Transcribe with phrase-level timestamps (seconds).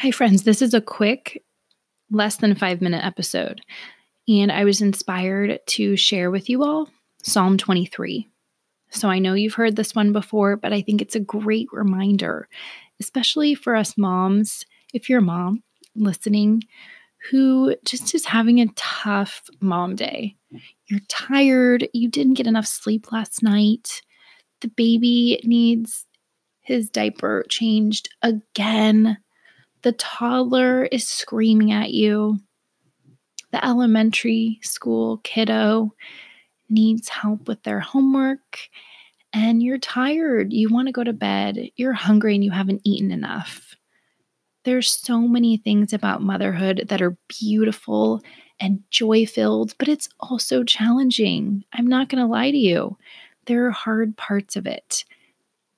[0.00, 0.42] Hi, friends.
[0.42, 1.44] This is a quick,
[2.10, 3.60] less than five minute episode,
[4.26, 6.88] and I was inspired to share with you all
[7.22, 8.28] Psalm 23.
[8.90, 12.48] So I know you've heard this one before, but I think it's a great reminder,
[13.00, 15.62] especially for us moms, if you're a mom
[15.94, 16.64] listening
[17.30, 20.34] who just is having a tough mom day.
[20.86, 24.02] You're tired, you didn't get enough sleep last night,
[24.60, 26.04] the baby needs
[26.60, 29.18] his diaper changed again
[29.84, 32.38] the toddler is screaming at you.
[33.52, 35.94] The elementary school kiddo
[36.70, 38.58] needs help with their homework,
[39.34, 40.54] and you're tired.
[40.54, 41.68] You want to go to bed.
[41.76, 43.76] You're hungry and you haven't eaten enough.
[44.64, 48.22] There's so many things about motherhood that are beautiful
[48.58, 51.62] and joy filled, but it's also challenging.
[51.74, 52.96] I'm not going to lie to you.
[53.44, 55.04] There are hard parts of it.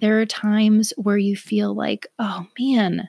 [0.00, 3.08] There are times where you feel like, oh man,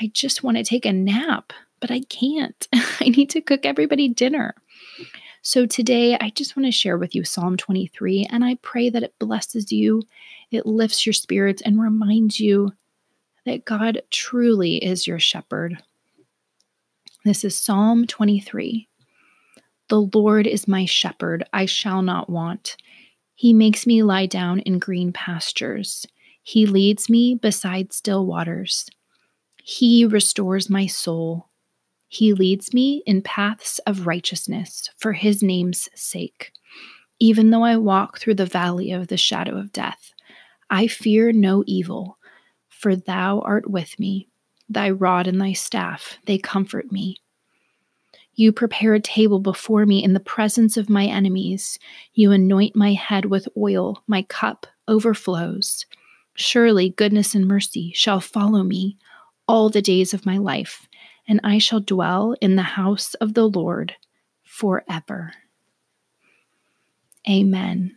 [0.00, 2.66] I just want to take a nap, but I can't.
[3.00, 4.54] I need to cook everybody dinner.
[5.42, 9.02] So today, I just want to share with you Psalm 23, and I pray that
[9.02, 10.02] it blesses you,
[10.50, 12.72] it lifts your spirits, and reminds you
[13.44, 15.82] that God truly is your shepherd.
[17.24, 18.88] This is Psalm 23.
[19.88, 22.78] The Lord is my shepherd, I shall not want.
[23.34, 26.06] He makes me lie down in green pastures.
[26.42, 28.88] He leads me beside still waters.
[29.66, 31.48] He restores my soul.
[32.06, 36.52] He leads me in paths of righteousness for his name's sake.
[37.18, 40.12] Even though I walk through the valley of the shadow of death,
[40.68, 42.18] I fear no evil,
[42.68, 44.28] for thou art with me.
[44.68, 47.22] Thy rod and thy staff, they comfort me.
[48.34, 51.78] You prepare a table before me in the presence of my enemies.
[52.12, 55.86] You anoint my head with oil, my cup overflows.
[56.34, 58.98] Surely goodness and mercy shall follow me
[59.46, 60.88] all the days of my life,
[61.26, 63.94] and I shall dwell in the house of the Lord
[64.42, 65.32] forever.
[67.28, 67.96] Amen.